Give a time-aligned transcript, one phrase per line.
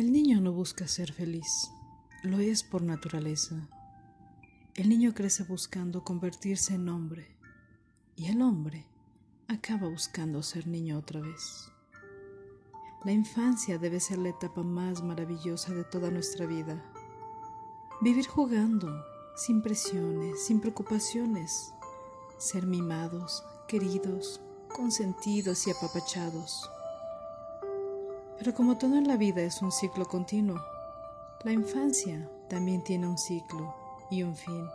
[0.00, 1.70] El niño no busca ser feliz,
[2.22, 3.68] lo es por naturaleza.
[4.74, 7.36] El niño crece buscando convertirse en hombre
[8.16, 8.86] y el hombre
[9.46, 11.70] acaba buscando ser niño otra vez.
[13.04, 16.82] La infancia debe ser la etapa más maravillosa de toda nuestra vida.
[18.00, 19.04] Vivir jugando,
[19.36, 21.74] sin presiones, sin preocupaciones.
[22.38, 24.40] Ser mimados, queridos,
[24.74, 26.70] consentidos y apapachados.
[28.40, 30.58] Pero como todo en la vida es un ciclo continuo,
[31.44, 33.76] la infancia también tiene un ciclo
[34.10, 34.66] y un fin.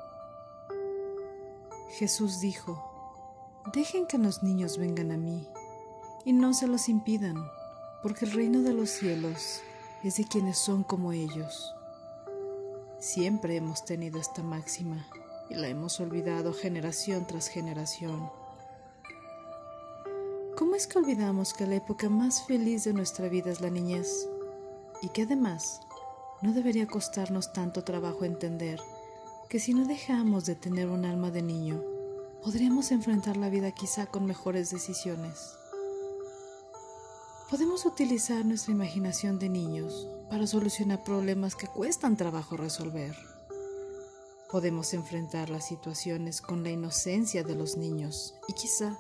[1.97, 2.79] Jesús dijo,
[3.73, 5.47] dejen que los niños vengan a mí
[6.25, 7.37] y no se los impidan,
[8.03, 9.61] porque el reino de los cielos
[10.03, 11.73] es de quienes son como ellos.
[12.99, 15.07] Siempre hemos tenido esta máxima
[15.49, 18.29] y la hemos olvidado generación tras generación.
[20.57, 24.29] ¿Cómo es que olvidamos que la época más feliz de nuestra vida es la niñez?
[25.01, 25.81] Y que además
[26.41, 28.79] no debería costarnos tanto trabajo entender
[29.49, 31.83] que si no dejamos de tener un alma de niño,
[32.41, 35.57] podríamos enfrentar la vida quizá con mejores decisiones.
[37.49, 43.13] Podemos utilizar nuestra imaginación de niños para solucionar problemas que cuestan trabajo resolver.
[44.49, 48.97] Podemos enfrentar las situaciones con la inocencia de los niños y quizá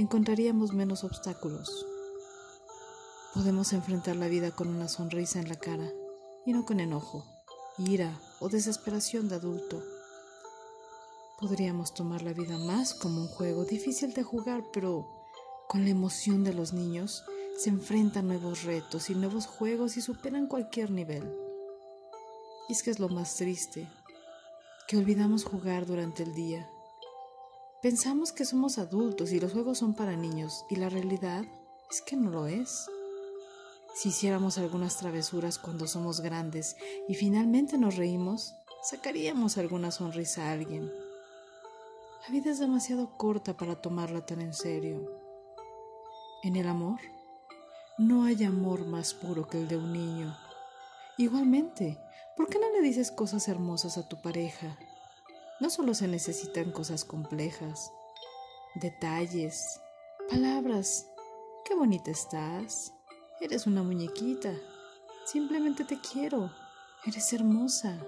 [0.00, 1.86] encontraríamos menos obstáculos.
[3.34, 5.92] Podemos enfrentar la vida con una sonrisa en la cara
[6.46, 7.26] y no con enojo,
[7.76, 9.82] ira o desesperación de adulto.
[11.38, 15.06] Podríamos tomar la vida más como un juego difícil de jugar, pero
[15.68, 17.22] con la emoción de los niños
[17.58, 21.30] se enfrentan nuevos retos y nuevos juegos y superan cualquier nivel.
[22.70, 23.86] Y es que es lo más triste,
[24.88, 26.66] que olvidamos jugar durante el día
[27.82, 31.46] Pensamos que somos adultos y los juegos son para niños y la realidad
[31.90, 32.90] es que no lo es.
[33.94, 36.76] Si hiciéramos algunas travesuras cuando somos grandes
[37.08, 40.92] y finalmente nos reímos, sacaríamos alguna sonrisa a alguien.
[42.22, 45.10] La vida es demasiado corta para tomarla tan en serio.
[46.42, 47.00] En el amor,
[47.96, 50.36] no hay amor más puro que el de un niño.
[51.16, 51.98] Igualmente,
[52.36, 54.76] ¿por qué no le dices cosas hermosas a tu pareja
[55.60, 57.92] no solo se necesitan cosas complejas,
[58.74, 59.80] detalles,
[60.28, 61.06] palabras.
[61.64, 62.94] Qué bonita estás.
[63.40, 64.54] Eres una muñequita.
[65.24, 66.50] Simplemente te quiero.
[67.04, 67.98] Eres hermosa.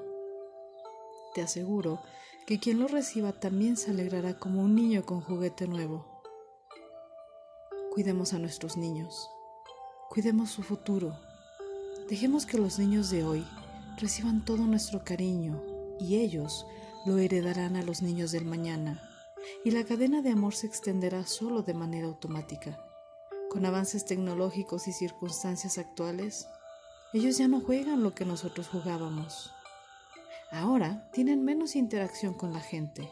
[1.35, 2.01] Te aseguro
[2.47, 6.23] que quien lo reciba también se alegrará como un niño con juguete nuevo.
[7.93, 9.29] Cuidemos a nuestros niños.
[10.09, 11.19] Cuidemos su futuro.
[12.09, 13.47] Dejemos que los niños de hoy
[13.99, 15.63] reciban todo nuestro cariño
[16.01, 16.67] y ellos
[17.05, 19.03] lo heredarán a los niños del mañana,
[19.65, 22.79] y la cadena de amor se extenderá solo de manera automática.
[23.51, 26.47] Con avances tecnológicos y circunstancias actuales,
[27.13, 29.53] ellos ya no juegan lo que nosotros jugábamos.
[30.53, 33.11] Ahora tienen menos interacción con la gente,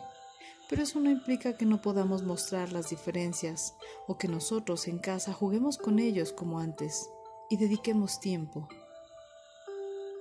[0.68, 3.74] pero eso no implica que no podamos mostrar las diferencias
[4.06, 7.08] o que nosotros en casa juguemos con ellos como antes
[7.50, 8.68] y dediquemos tiempo.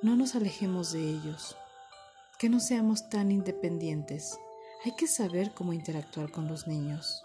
[0.01, 1.56] No nos alejemos de ellos
[2.39, 4.39] que no seamos tan independientes.
[4.85, 7.22] Hay que saber cómo interactuar con los niños.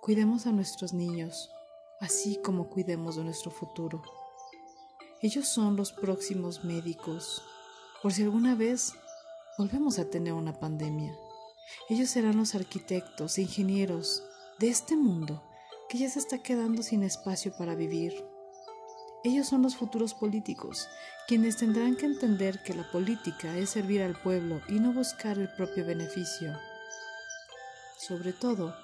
[0.00, 1.48] Cuidemos a nuestros niños,
[2.00, 4.02] así como cuidemos de nuestro futuro.
[5.22, 7.44] Ellos son los próximos médicos,
[8.02, 8.94] por si alguna vez
[9.56, 11.16] volvemos a tener una pandemia.
[11.88, 14.24] Ellos serán los arquitectos ingenieros
[14.58, 15.40] de este mundo
[15.88, 18.24] que ya se está quedando sin espacio para vivir.
[19.22, 20.88] Ellos son los futuros políticos,
[21.28, 25.50] quienes tendrán que entender que la política es servir al pueblo y no buscar el
[25.50, 26.58] propio beneficio.
[27.98, 28.74] Sobre todo,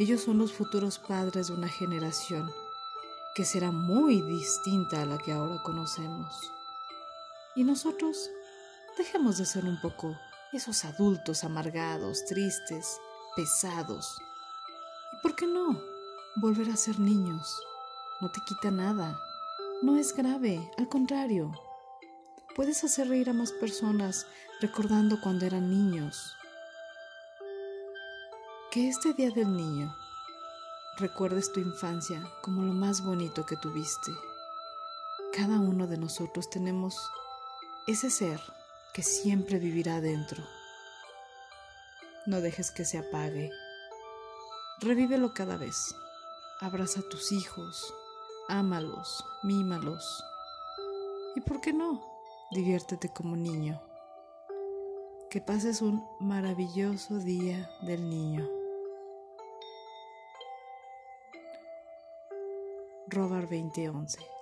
[0.00, 2.50] ellos son los futuros padres de una generación
[3.36, 6.52] que será muy distinta a la que ahora conocemos.
[7.54, 8.30] Y nosotros
[8.96, 10.18] dejemos de ser un poco
[10.52, 12.98] esos adultos amargados, tristes,
[13.36, 14.20] pesados.
[15.12, 15.80] ¿Y por qué no?
[16.34, 17.62] Volver a ser niños.
[18.20, 19.16] No te quita nada
[19.80, 21.52] no es grave, al contrario.
[22.56, 24.26] Puedes hacer reír a más personas
[24.60, 26.34] recordando cuando eran niños.
[28.72, 29.94] Que este Día del Niño
[30.96, 34.10] recuerdes tu infancia como lo más bonito que tuviste.
[35.32, 36.96] Cada uno de nosotros tenemos
[37.86, 38.40] ese ser
[38.92, 40.42] que siempre vivirá dentro.
[42.26, 43.52] No dejes que se apague.
[44.80, 45.94] Revívelo cada vez.
[46.60, 47.94] Abraza a tus hijos,
[48.48, 50.24] ámalos, mímalos.
[51.36, 52.02] ¿Y por qué no?
[52.50, 53.80] Diviértete como niño.
[55.30, 58.48] Que pases un maravilloso día del niño.
[63.08, 64.37] Robert 2011